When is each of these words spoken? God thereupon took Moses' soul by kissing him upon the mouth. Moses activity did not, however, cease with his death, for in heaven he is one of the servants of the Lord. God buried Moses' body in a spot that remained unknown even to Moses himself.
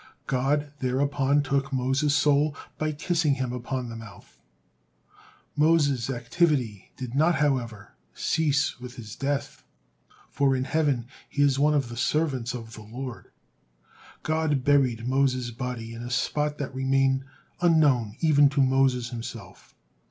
God 0.25 0.73
thereupon 0.79 1.43
took 1.43 1.71
Moses' 1.71 2.15
soul 2.15 2.55
by 2.79 2.91
kissing 2.91 3.35
him 3.35 3.53
upon 3.53 3.87
the 3.87 3.95
mouth. 3.95 4.39
Moses 5.55 6.09
activity 6.09 6.91
did 6.97 7.13
not, 7.13 7.35
however, 7.35 7.93
cease 8.15 8.79
with 8.79 8.95
his 8.95 9.15
death, 9.15 9.63
for 10.31 10.55
in 10.55 10.63
heaven 10.63 11.05
he 11.29 11.43
is 11.43 11.59
one 11.59 11.75
of 11.75 11.87
the 11.87 11.97
servants 11.97 12.55
of 12.55 12.73
the 12.73 12.81
Lord. 12.81 13.29
God 14.23 14.63
buried 14.63 15.07
Moses' 15.07 15.51
body 15.51 15.93
in 15.93 16.01
a 16.01 16.09
spot 16.09 16.57
that 16.57 16.73
remained 16.73 17.23
unknown 17.61 18.15
even 18.21 18.49
to 18.49 18.61
Moses 18.63 19.11
himself. 19.11 19.75